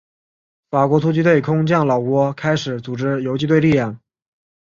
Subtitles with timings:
[0.71, 3.99] 法国突击队空降老挝开始组织游击队力量。